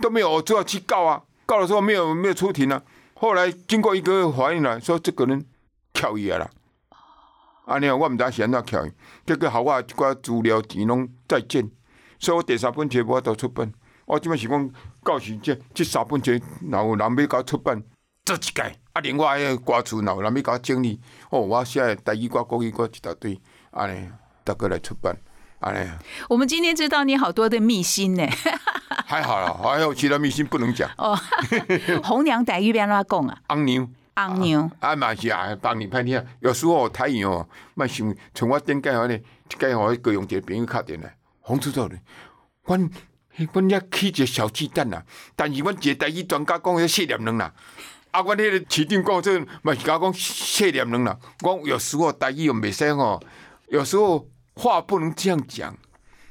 [0.00, 2.80] 都没有，我就要去告啊，告的时候没有没有出庭啊。
[3.14, 5.44] 后来经过一个月怀孕了，说这个人
[5.92, 6.48] 巧伊啊啦，
[7.64, 8.92] 啊，你看我唔知是安怎巧伊，
[9.26, 11.68] 结果好我一寡资料钱拢再见，
[12.20, 13.72] 所以我第三本全部都出版。
[14.06, 14.70] 我即摆是讲，
[15.02, 17.82] 到时这这三本全然后人要甲我出版，
[18.24, 23.36] 这一届，啊，另外迄个歌词，若有人要甲我整理，哦，我写的台语歌、国语歌一大堆，
[23.72, 24.08] 安尼，
[24.44, 25.16] 大家来出版，
[25.60, 25.90] 安尼。
[26.28, 28.26] 我们今天知道你好多的秘辛呢。
[29.06, 30.90] 还好啦，还有其他秘辛不能讲。
[30.96, 31.18] 哦，
[32.02, 33.38] 红娘台语变怎讲啊？
[33.48, 36.24] 红娘，红娘，啊嘛是啊，帮你歹听。
[36.40, 42.00] 有时候台语哦，莫想像我顶届吼呢，一届吼高雄一个朋友敲电来，洪主任，
[42.64, 42.90] 阮
[43.52, 45.02] 阮遐起一个小鸡蛋啦，
[45.34, 47.52] 但是阮一个台语专家讲迄谢点人啦。
[48.12, 51.16] 啊，阮迄个市长讲这嘛是甲我讲谢点人啦。
[51.42, 53.20] 我有时候台语又袂使哦，
[53.68, 54.26] 有时候
[54.60, 55.76] 话不能这样讲，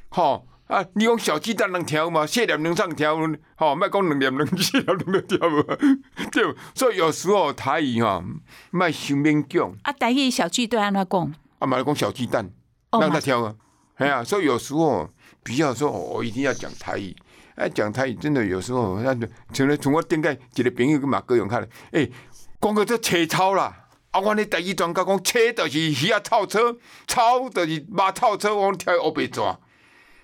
[0.10, 0.46] 吼。
[0.70, 0.86] 啊！
[0.94, 2.28] 你讲小鸡蛋能挑吗？
[2.28, 3.18] 谢念能上挑，
[3.56, 5.64] 吼，莫讲两念能谢念能挑无？
[6.32, 8.24] 对，所以有时候台语吼，
[8.70, 11.34] 莫想勉强，啊，台语小鸡蛋安怎讲？
[11.58, 12.48] 啊，嘛讲小鸡蛋，
[12.92, 13.56] 哦让他挑啊，
[13.96, 15.10] 哎呀，所以有时候
[15.42, 17.16] 比较说，哦我一定要讲台语。
[17.56, 22.12] 哎，讲台语真的有时候，那就像咧，从我顶个一个朋友跟马哥勇看咧，诶，
[22.60, 29.44] 光哥这车超啦，啊，阮咧台语专家讲车就是鱼啊套车，超就是马套车，我挑黑白蛇。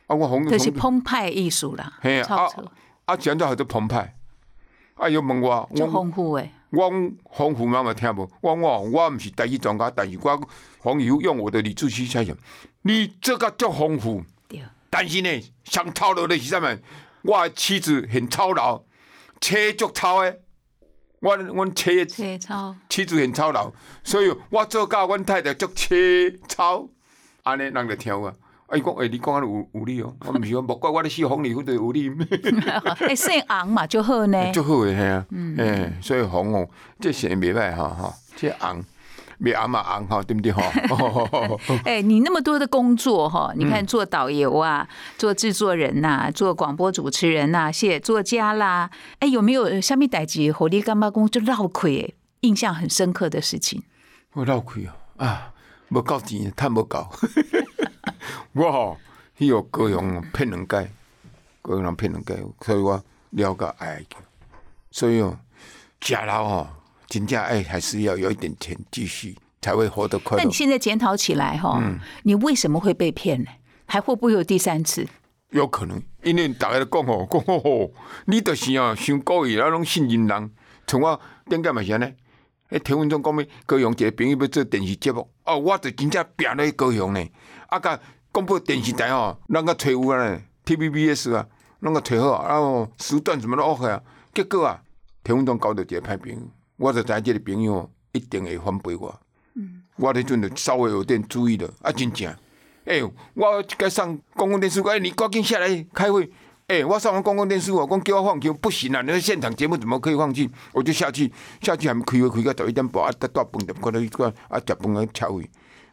[0.07, 2.71] 啊，我红这是澎湃艺术啦，嘿啊超车
[3.05, 4.15] 啊，讲到好多澎湃，
[4.95, 6.51] 啊，伊问我，就我丰富诶。
[6.71, 6.91] 我
[7.31, 10.41] 丰富妈妈听无，我我我毋是台语专家，但是我
[10.79, 12.35] 洪友用我的理智去猜想，
[12.81, 16.77] 你这个足丰富，对，但是呢，上操劳的是啥物？
[17.21, 18.83] 我的妻子很操劳，
[19.39, 20.39] 车足操的，
[21.25, 23.71] 我阮车的切操妻子很操劳，
[24.03, 25.95] 所以我做教阮太太足车
[26.47, 26.87] 操，
[27.41, 28.31] 安尼人就听啊。
[28.67, 32.11] 啊，伊讲，诶、你讲安尼有有理哦，我毋是讲，莫怪我咧死红里，阮就有理。
[32.99, 34.37] 哎，姓红嘛就好呢。
[34.53, 35.25] 就好诶，嘿啊，
[35.57, 36.67] 诶，所以红哦，
[36.99, 38.83] 这是袂歹哈哈，这红，
[39.39, 40.63] 袂红嘛红哈，对不对 哈？
[41.83, 53.83] 哎，你那么多的工作哈，嗯你看做导游啊，做制作人呐、做广播主持人呐、写作家啦，哎，有没有下面代志火力干巴公就绕亏，印象很深刻的事情？
[54.33, 54.91] 我绕亏哦，
[55.25, 55.53] 啊，
[55.89, 57.07] 无够钱，趁无够。
[58.53, 58.97] 我吼，
[59.37, 60.89] 迄个高雄骗两届，
[61.61, 64.15] 高雄人骗两届，所以我了解爱去。
[64.91, 65.37] 所以哦，
[65.99, 66.67] 假老吼，
[67.07, 70.53] 真正爱还是要有一点钱继续，才会活得快乐那你。
[70.53, 73.49] 现在检讨起来哈，嗯你为什么会被骗呢？
[73.85, 75.07] 还会不会有第三次？
[75.51, 77.93] 有可能，因为大家都讲吼，讲吼吼，
[78.25, 80.51] 你就是哦，想故意那种信任人。
[80.87, 82.05] 像我顶解嘛是安尼，
[82.69, 87.23] 迄田文忠讲咩高雄一个朋友要做电视节目，哦，我就真正拼咧高雄呢。
[87.67, 87.99] 啊，甲
[88.31, 91.47] 广播电视台哦，咱甲找有啊呢，TVBS 啊，
[91.81, 94.01] 咱甲找好啊，然后时段什么都 OK 啊。
[94.33, 94.81] 结果啊，
[95.23, 96.37] 田文忠交到一个歹朋友，
[96.77, 99.19] 我就知影这个朋友哦一定会反背我。
[99.97, 102.33] 我迄阵就稍微有点注意了，啊，真正。
[102.85, 103.01] 哎、
[103.33, 106.29] 我该上公共电视，哎、你赶紧下来开会。
[106.67, 109.01] 哎、我上完公共电视，我讲叫我放弃，不行啊！
[109.05, 110.49] 那个现场节目怎么可以放弃？
[110.73, 115.49] 我就下去，下去还没开会，开到十一点半，啊，搭大饭店，看到一个啊，食饭啊，车位，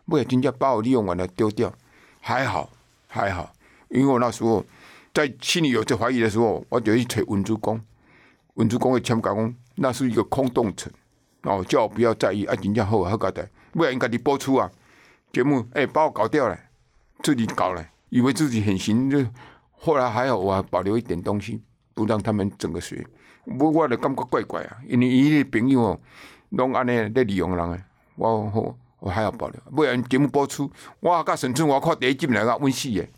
[0.07, 1.73] 尾啊，真正把我利用完了，丢掉。
[2.21, 2.71] 还好，
[3.07, 3.53] 还好，
[3.91, 4.65] 因为我那时候
[5.13, 7.81] 在心里有这怀疑的时候，我就去找文珠公，
[8.55, 10.93] 文珠公会签讲讲，那是一个空洞层，
[11.43, 14.71] 哦，叫我不要在意，啊，真正好好搞的，不然，应该你播出啊，
[15.33, 16.59] 节目，哎、把我搞掉了。
[17.23, 19.25] 自己搞了，以为自己很行，就
[19.71, 21.63] 后来还好，我还保留一点东西，
[21.95, 23.07] 不让他们整个学。
[23.45, 26.01] 我我就感觉怪怪啊，因为伊的朋友哦，
[26.51, 27.85] 拢安尼在利用人诶，
[28.17, 29.61] 我我我还要保留。
[29.75, 33.09] 不然节目播出，我甲沈春华看第一集来个温死诶，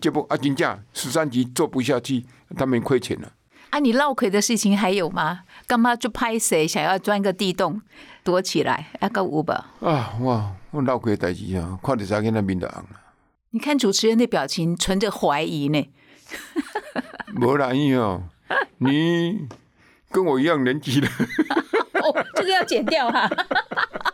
[0.00, 2.26] 节目啊真正十三集做不下去，
[2.56, 3.32] 他们亏钱了。
[3.70, 5.40] 啊，你闹鬼的事情还有吗？
[5.66, 7.80] 干嘛就拍谁想要钻个地洞
[8.24, 8.88] 躲起来？
[9.00, 9.70] 那个五吧。
[9.80, 13.00] 啊，我我闹鬼代志啊，看着啥跟那面的红了。
[13.50, 15.88] 你看主持人的表情，存着怀疑呢。
[17.40, 18.22] 无啦，因为哦，
[18.78, 19.48] 你
[20.10, 21.08] 跟我一样年纪的。
[22.02, 23.28] 哦，这个要剪掉哈。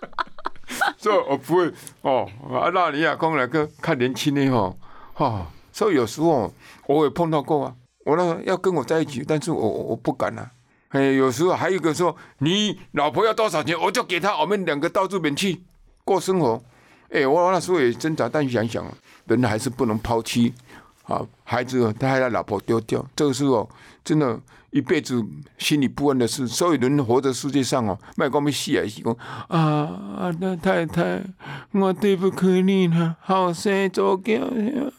[0.98, 4.74] 所以我不会哦，啊，那你亚讲来个看年轻的哈，
[5.14, 6.52] 哈，所以有时候
[6.86, 7.74] 我也碰到过啊，
[8.06, 10.48] 我那要跟我在一起，但是我我不敢啊，
[10.90, 15.60] 哎，有时候还有一个说你老婆要多少钱，我就给她，我们两个到这边去
[16.04, 16.62] 过生活，
[17.10, 18.86] 哎，我那时候也挣扎，但想想
[19.26, 20.54] 人还是不能抛弃
[21.02, 23.68] 啊，孩子，他还要老婆丢掉，这个时候，
[24.04, 24.38] 真的，
[24.70, 25.20] 一辈子
[25.58, 26.46] 心里不安的事。
[26.46, 29.12] 所有人活在世界上哦，卖光没死还是讲
[29.48, 31.24] 啊啊，太太，
[31.72, 34.92] 我对不起你了，好生做囝，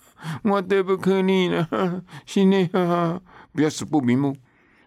[0.44, 1.68] 我对不起你了，
[2.26, 3.20] 心里啊，
[3.54, 4.36] 不要死不瞑目。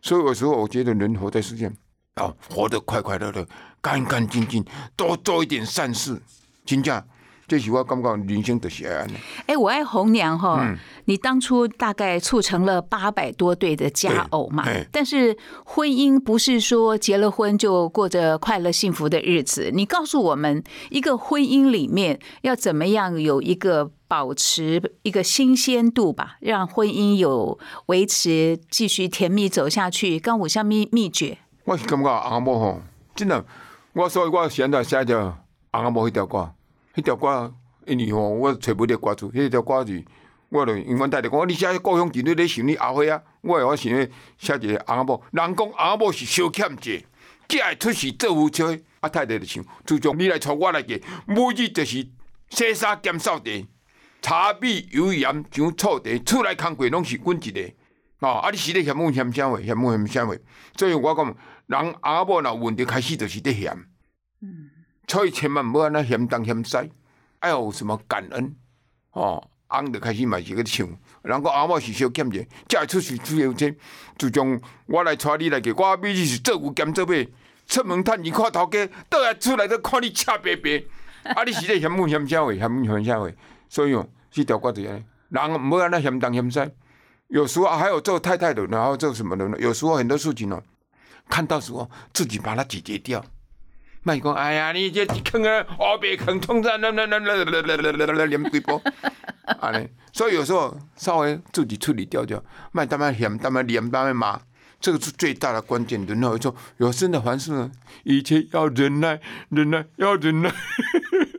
[0.03, 1.75] 所以有时候我觉得人活在世间，
[2.16, 3.47] 要，活得快快乐乐、
[3.81, 4.64] 干干净净，
[4.97, 6.21] 多做一点善事，
[6.64, 7.05] 请假
[7.51, 9.15] 这是我感觉人生就是爱安尼。
[9.47, 19.73] 哎，我爱红娘哈，嗯你当初大概促成了八百多对的佳偶嘛但是婚姻不是说结了婚就过着快乐幸福的日子。
[19.75, 30.21] 你告诉我们，一个婚姻里面要怎么样有一个保持一个新鲜度吧，让婚姻有维持继续甜蜜走下去。
[30.21, 32.81] 跟我下秘秘诀，我是感觉翁某吼，
[33.17, 33.45] 真的，
[33.95, 35.35] 我所以我现在写着
[35.73, 36.53] 翁某迄条歌，
[36.94, 37.55] 迄条歌，
[37.87, 40.05] 因为吼，我找不着歌词，迄条歌是，
[40.48, 47.05] 我就永远带着讲，你写故乡一日咧想你后岁啊，我会我想咧写一个翁某，人讲翁某是小欠债，
[47.48, 48.62] 才会出事做夫妻，
[49.00, 52.07] 啊太太就想，自从你来娶我来嫁，每日就是
[52.50, 53.66] 洗衫兼扫地，
[54.20, 57.72] 茶米油盐上醋茶，厝内工课拢是阮一个。
[58.20, 58.50] 哦，啊！
[58.50, 59.59] 你是咧嫌阮嫌啥货？
[59.62, 60.37] 嫌阮嫌啥货？
[60.76, 61.24] 所以我讲，
[61.68, 63.74] 人阿某若有问题，开始就是咧嫌。
[65.11, 66.77] 所以千万毋好安尼嫌东嫌西，
[67.40, 68.55] 爱有什么感恩。
[69.11, 70.87] 哦，翁就开始嘛是去唱，
[71.23, 73.75] 人讲阿某是小欠者，才会出事出有这。
[74.16, 77.14] 自从我来带你来嫁，我每日是做牛兼做马，
[77.66, 80.85] 出门趁钱看头家，倒来出来都看你赤白白。
[81.35, 81.42] 啊！
[81.42, 82.55] 你是咧嫌阮嫌啥货？
[82.55, 83.33] 嫌阮嫌啥货？
[83.68, 86.73] 所以哦，这条歌就安尼，人毋好安尼嫌东嫌西。
[87.27, 89.59] 有时候还有做太太的，然后做什么的呢？
[89.59, 90.62] 有时候很多事情哦，
[91.29, 93.25] 看到时候自己把它解决掉。
[94.03, 98.81] 卖讲，哎呀，你这坑啊，我别坑，通胀，那那那那那那那那连几波，
[99.59, 104.41] 啊嘞，所以有时候稍微自己处理掉掉，卖他妈嫌，他妈连，他妈骂，
[104.81, 106.05] 这个是最大的关键。
[106.07, 107.71] 然后说，有真的凡事呢，
[108.05, 110.51] 一切要忍耐，忍耐要忍耐，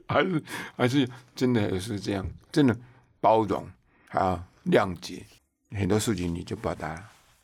[0.07, 0.43] 还是
[0.77, 2.75] 还是真的也是这样，真的
[3.19, 3.67] 包容
[4.09, 5.25] 啊，谅解，
[5.71, 6.95] 很多事情你就把它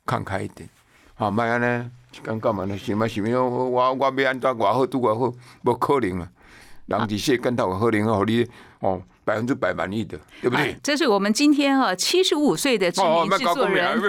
[0.05, 0.69] 看开一点，
[1.15, 1.91] 好，卖安呢。
[2.23, 2.77] 讲干嘛呢？
[2.77, 6.27] 想嘛想要我我我要安怎偌好拄偌好，无可能啊！
[6.87, 8.47] 人伫世间头有可能互你
[8.79, 10.71] 哦百分之百满意的，对不对？
[10.71, 14.01] 哎这是我们今天啊七十五岁的知哦，名制作人。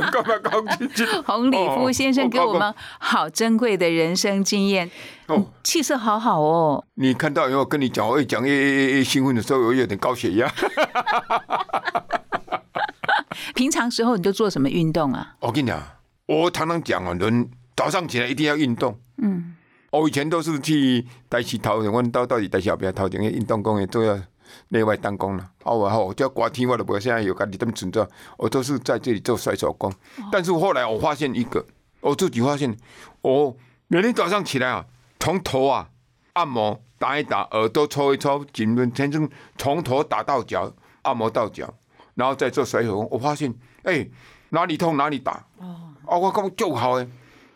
[1.27, 4.89] 洪礼夫先生给我们哦好珍贵的人生经验，
[5.27, 6.85] 哦，气色好好哦。
[6.95, 10.49] 你看到以后跟你讲，我一讲越越越兴奋的时候，我有点高血压。
[13.57, 15.35] 平常时候你都做什么运动啊？
[15.43, 15.83] 我跟你讲，
[16.27, 18.99] 我常常讲啊，人早上起来一定要运动。
[19.19, 19.55] 嗯，
[19.93, 24.19] 我以前都是去台市头前，阮到到底台市后壁头前个运动公园都要
[24.71, 25.49] 内外当工啦。
[25.63, 28.05] 啊，我好，只要刮天我都无现在有家己这么存在，
[28.37, 29.93] 我都是在这里做甩手工。
[30.33, 31.65] 但是后来我发现一个，
[32.01, 32.77] 我自己发现，
[33.23, 34.85] 我每天早上起来啊，
[35.21, 35.89] 从头啊
[36.33, 41.73] 按摩打一打，耳朵搓一搓，颈轮全身从头打到脚，按摩到脚，
[42.17, 43.09] 然后再做甩手工。
[43.13, 44.05] 我发现，哎、
[44.49, 45.47] 哪里痛哪里打。
[45.59, 47.09] 哦，啊，我感觉就好诶。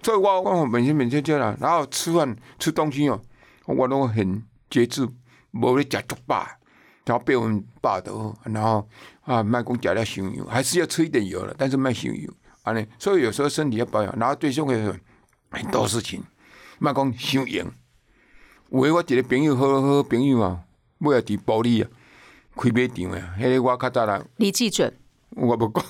[0.03, 3.21] 所以我我每天每天这样，然后吃饭吃东西哦，
[3.67, 5.09] 我都很节制，
[5.53, 6.47] 无咧食足饱，
[7.05, 8.89] 然后被我们饱的哦，然后
[9.23, 12.29] 啊，卖讲食了伤油，还是要吃一点油了，但是卖伤油，
[12.63, 14.99] 安尼，所以有时候身体要保养，然后最重要的
[15.51, 16.23] 很多事情，
[16.79, 17.71] 卖讲伤用。
[18.71, 20.65] 有诶，我一个朋友好好朋友啊，
[20.99, 21.91] 尾仔伫玻璃啊，
[22.57, 24.25] 开卖场诶，迄个我较早啦。
[24.37, 24.93] 李记准，
[25.35, 25.85] 我不讲，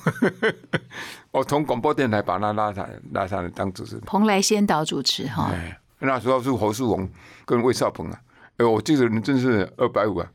[1.33, 4.05] 我从广播电台把他拉上来，拉上来当主持人。
[4.07, 5.51] 蓬莱仙岛主持哈。
[5.53, 7.09] 哎，那时候是侯世宏
[7.45, 8.21] 跟魏少鹏啊，
[8.59, 10.33] 哎，我这个人真是二百五啊！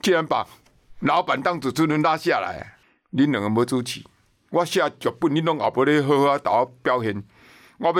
[0.00, 0.46] 竟然把
[1.00, 2.76] 老板当主持人拉下来，
[3.10, 4.02] 你两个没主持，
[4.50, 7.24] 我写剧本，你拢后不咧好好打表现，
[7.78, 7.92] 我要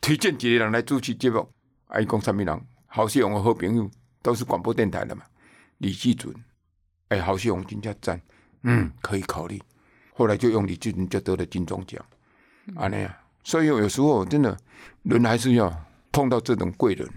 [0.00, 1.48] 推荐一个人来主持节目，
[1.86, 2.60] 啊，伊讲什么人？
[2.86, 3.88] 侯世宏的好朋友，
[4.22, 5.22] 都是广播电台的嘛，
[5.78, 6.34] 李继准，
[7.08, 8.20] 哎，侯世宏真正赞，
[8.62, 9.60] 嗯，可以考虑。
[10.20, 11.98] 后来就用李俊就得了金钟奖，
[12.76, 14.54] 安尼啊，所以有时候真的
[15.04, 15.74] 人还是要
[16.12, 17.08] 碰到这种贵人。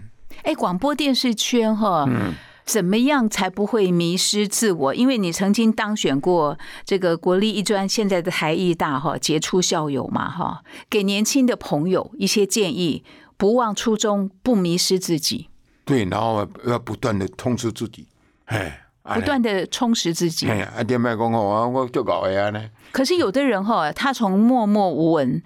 [0.42, 2.06] 哎，广播电视圈哈。
[2.08, 2.32] 嗯
[2.64, 4.94] 怎么样才不会迷失自我？
[4.94, 13.04] 因为你曾经当选过这个国立艺专，现在的台艺大哈杰出校友嘛哈，给年轻的朋友一些建议，
[13.36, 15.50] 不忘初衷，不迷失自己，
[15.84, 18.06] 对，然后要不断的充实自己，
[18.46, 20.48] 哎，不断的充实自己。
[20.48, 25.42] 哎呀，啊，点卖讲我就搞的啊呢，可是有的人哈，他从默默无闻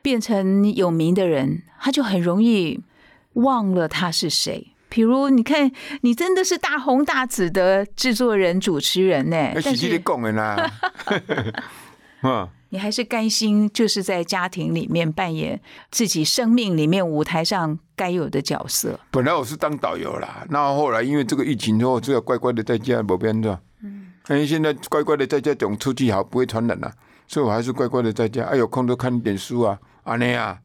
[0.00, 2.80] 变成有名的人，他就很容易
[3.34, 4.68] 忘了他是谁。
[4.88, 5.72] 比如，你看，
[6.02, 10.70] 你真的是大红大紫的制作人、主持人呢，但那是你讲的啦。
[12.20, 15.60] 啊，你还是甘心就是在家庭里面扮演
[15.90, 18.98] 自己生命里面舞台上该有的角色。
[19.10, 23.60] 本来我是当导游啦，那后来因为这个疫情之后，只有乖乖的在家，没变的。
[23.82, 26.90] 嗯，哎，现在乖乖的在家，总出去好，不会传染啊，
[27.28, 28.44] 所以我还是乖乖的在家。
[28.44, 30.58] 哎，有空多看一点书啊，安尼啊。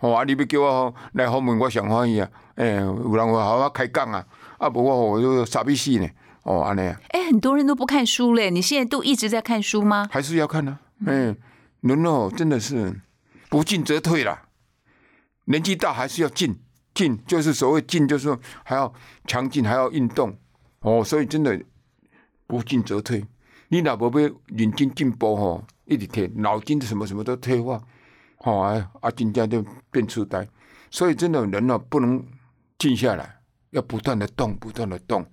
[0.00, 2.28] 哦，啊，你要叫我来访问，我想欢喜啊。
[2.56, 4.22] 哎，有人话好我开讲啊，
[4.58, 6.06] 啊，不过我就傻逼死呢。
[6.42, 10.06] 哦，安尼啊，哎，很多人都不看书嘞，你现在都一直在看书吗？
[10.12, 11.34] 还是要看呢、嗯，
[11.84, 12.98] 人哦，真的是
[13.50, 14.48] 不进则退啦。
[15.44, 16.58] 年纪大还是要进，
[16.94, 18.90] 进就是所谓进，就是说还要
[19.26, 20.34] 强劲，还要运动。
[20.80, 21.62] 哦，所以真的
[22.46, 23.22] 不进则退。
[23.68, 27.82] 你若无要认真进步吼，一直退，脑筋什么什么都退化，
[28.38, 30.48] 吼啊啊，真正就变痴呆。
[30.90, 32.26] 所以真的人哦、不能
[32.78, 33.40] 静下来，
[33.72, 35.26] 要不断的动，不断的动。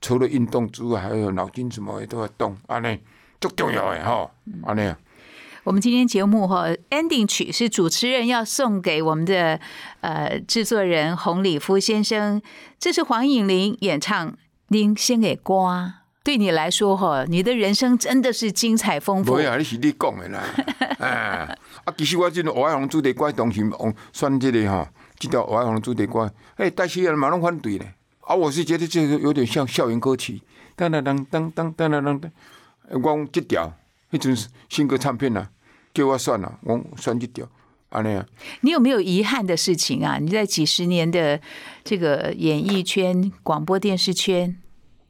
[0.00, 2.98] 除了运动之外，还有脑筋什么都要动，安尼
[3.38, 4.30] 最重要的吼，
[4.62, 4.98] 安尼啊。
[5.68, 9.60] 我们今天节目哈 ending 曲是主持人要送给我们的
[10.00, 12.40] 呃制作人洪礼夫先生，
[12.78, 14.32] 这是黄颖玲演唱
[14.68, 15.84] 《您先给瓜》。
[16.24, 19.46] 对你来说哈，你的人生真的是精彩丰富无。
[19.46, 20.42] 啊，你是你讲的啦。
[21.00, 26.20] 哎， 啊，其实我即个《海红主题歌》当时哦选这个哈，这条《爱红主题歌》，
[26.56, 27.84] 哎，但是人马拢反对呢。
[28.20, 30.40] 啊，我是觉得这个有点像校园歌曲，
[30.74, 32.32] 当当当当当当当当。
[32.88, 33.70] 我讲这条，
[34.10, 34.34] 迄阵
[34.70, 35.50] 新歌唱片啊，
[35.98, 37.44] 叫我算了，我选一条，
[37.88, 38.24] 安尼啊。
[38.60, 40.16] 你有没有遗憾的事情啊？
[40.18, 41.40] 你在几十年的
[41.82, 44.56] 这个演艺圈、广播电视圈，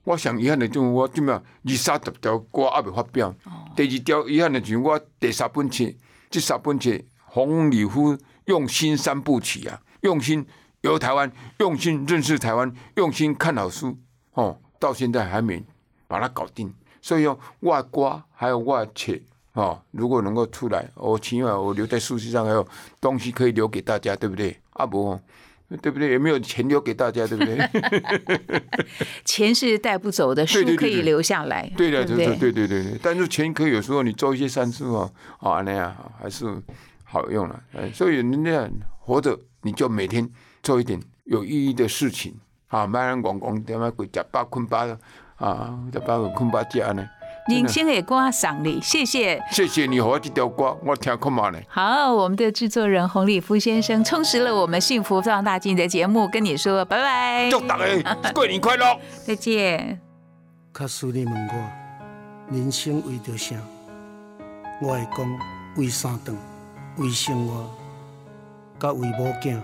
[0.04, 3.34] 我想遗憾的就是我怎么二三十条歌还未发表。
[3.76, 5.84] 第二条遗憾的就是我第三本册，
[6.30, 6.90] 这三本册
[7.26, 8.16] 红礼夫
[8.46, 10.46] 用心三部曲啊，用心
[10.80, 13.98] 游台湾，用心认识台湾，用心看好书
[14.32, 15.62] 哦，到现在还没
[16.06, 16.72] 把它搞定。
[17.02, 19.12] 所以哦，我的歌还有我的册
[19.58, 22.64] 哦，如果能够出来，我起码我留在书籍上还有
[23.00, 24.56] 东西可以留给大家，对不对？
[24.74, 25.20] 啊不哦，
[25.82, 26.10] 对不对？
[26.10, 27.58] 也没有钱留给大家，对不对？
[29.26, 33.00] 钱是带不走的，书可以留下来，对的，对对对对对对。
[33.02, 35.92] 但是钱可以有时候你做一些善事哦，啊那样
[36.22, 36.46] 还是
[37.02, 37.60] 好用了。
[37.74, 40.30] 哎，所以人家活着，你就每天
[40.62, 42.32] 做一点有意义的事情
[42.68, 44.86] 啊，别人讲讲点么鬼食饱困饱
[45.34, 47.04] 啊，食饱困饱食呢。
[47.48, 49.42] 您先给瓜赏你，谢谢。
[49.50, 51.58] 谢谢你，和我这条歌，我听看嘛呢。
[51.66, 58.84] 好，我们的制作人洪礼夫先生充实了我们幸福放大镜的节目，跟你说拜拜，祝大家 过年快乐。
[59.24, 59.98] 再见。
[60.74, 63.56] 假使你问我人生为着啥，
[64.82, 65.38] 我会讲
[65.76, 66.36] 为三顿，
[66.98, 67.64] 为生活，
[68.78, 69.58] 甲为某囝。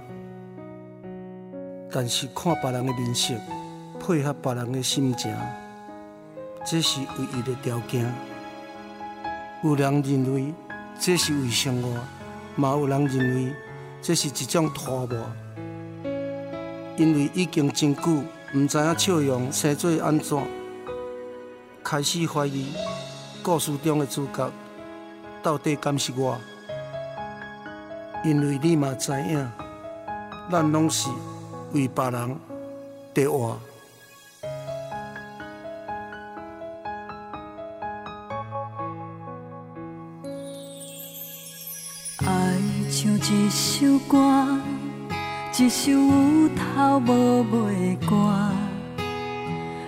[1.93, 3.35] 但是看别人的面色，
[4.01, 5.32] 配合别人的心情，
[6.67, 8.11] 这是唯一的条件。
[9.62, 10.55] 有人认为
[10.99, 11.89] 这是为生活，
[12.57, 13.55] 嘛有人认为
[14.01, 15.27] 这是一种拖磨。
[16.97, 18.03] 因为已经真久，
[18.55, 20.39] 毋知影笑容生做安怎。
[21.83, 22.73] 开始怀疑
[23.43, 24.51] 故事中的主角
[25.43, 26.39] 到底敢是我，
[28.25, 29.47] 因为你嘛知影，
[30.51, 31.11] 咱拢是
[31.73, 32.37] 为别人
[33.15, 33.59] 在活。
[43.27, 44.18] 一首歌，
[45.59, 48.51] 一首有头无尾的歌，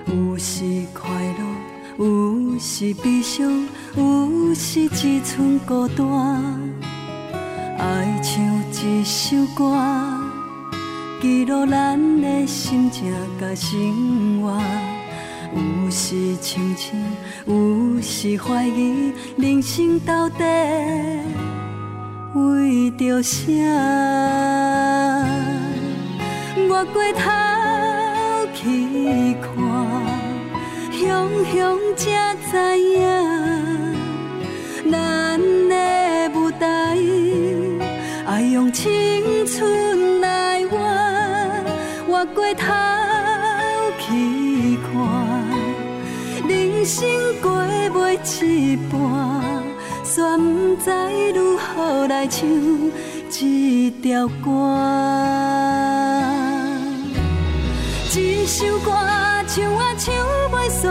[0.07, 0.64] 有时
[0.95, 1.11] 快
[1.99, 6.43] 乐，有时悲伤，有时一寸孤单。
[7.78, 9.78] 爱像一首歌，
[11.20, 14.59] 记录咱的心情甲生活。
[15.55, 16.99] 有时清醒，
[17.45, 20.43] 有时怀疑，人生到底。
[22.37, 23.47] 为着啥？
[26.68, 27.22] 我过头
[28.55, 29.49] 去看，
[30.93, 31.01] 雄
[31.51, 31.57] 雄
[31.97, 32.05] 才
[32.51, 33.01] 知影，
[52.09, 52.49] 来唱
[53.31, 54.51] 这条歌。
[58.15, 58.93] 一首歌
[59.47, 60.15] 唱啊唱
[60.53, 60.85] 袂煞，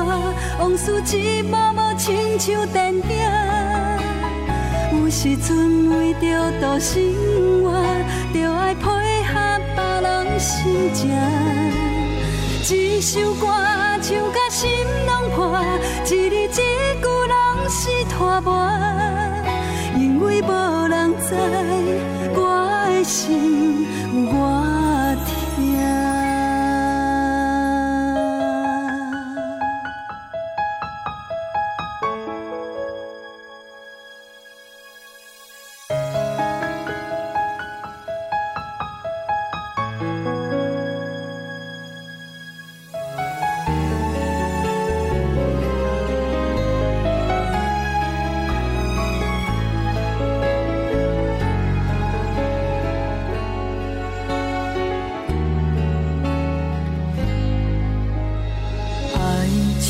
[0.59, 3.01] 往事一幕幕亲像电影。
[4.93, 7.01] 有时阵为着度生
[7.63, 7.71] 活，
[8.33, 8.83] 就爱配
[9.23, 9.33] 合
[9.75, 11.09] 别人心情。
[12.69, 13.47] 一首歌
[14.01, 14.69] 唱甲心
[15.07, 15.59] 拢破，
[16.03, 16.07] 一
[16.49, 16.63] 字一
[17.01, 18.69] 句拢是拖磨。
[19.97, 20.74] 因为无
[21.19, 21.37] 在，
[22.33, 23.84] 我的心。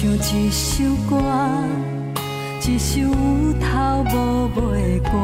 [0.06, 1.20] 像一首歌，
[2.62, 3.10] 一首有
[3.60, 4.14] 头无
[4.62, 5.18] 尾的歌，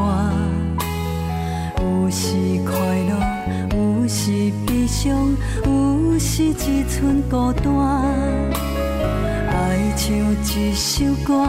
[1.78, 2.72] 有时快
[3.04, 3.12] 乐，
[3.76, 7.64] 有时悲伤，有时一寸孤单。
[9.52, 11.46] 爱像一首歌，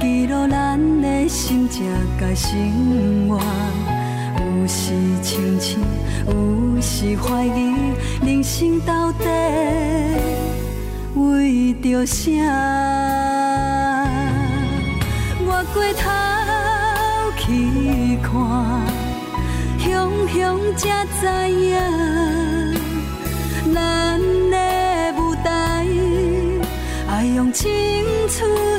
[0.00, 1.86] 记录咱的心情
[2.18, 3.38] 甲生活。
[4.40, 4.90] 有时
[5.22, 5.78] 清醒，
[6.26, 7.72] 有时怀疑，
[8.26, 9.83] 人生到底。
[11.54, 12.32] 为着啥？
[15.46, 16.10] 我过头
[17.38, 17.46] 去
[18.20, 18.28] 看，
[19.78, 19.86] 雄
[20.26, 20.34] 雄
[20.76, 21.78] 才知影，
[23.72, 24.18] 咱
[24.50, 24.56] 的
[25.16, 25.86] 舞台
[27.08, 28.73] 爱用青春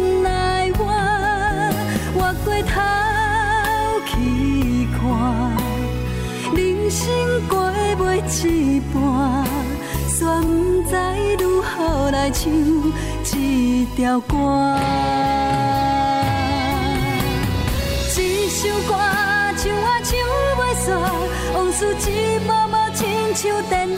[12.12, 12.52] 来唱
[13.24, 13.38] 这
[13.96, 14.36] 条歌。
[18.18, 18.94] 一首歌
[19.58, 20.10] 唱啊唱
[20.58, 20.88] 袂煞，
[21.54, 21.80] 往事
[22.10, 22.10] 一
[22.46, 23.04] 幕幕亲
[23.36, 23.96] 像电影。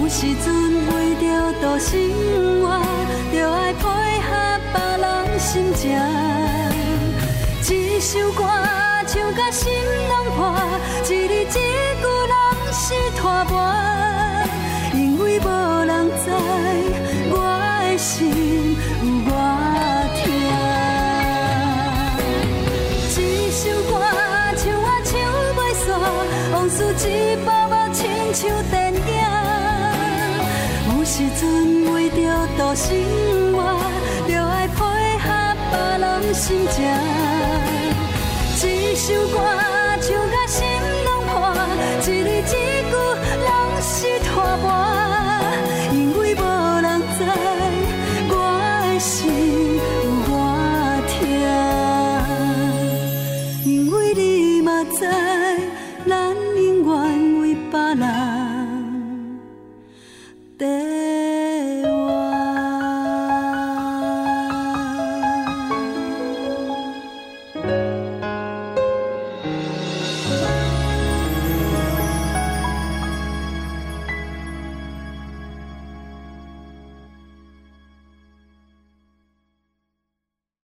[0.00, 0.46] 有时阵
[0.86, 0.90] 为
[1.20, 1.22] 着
[1.60, 1.88] 多想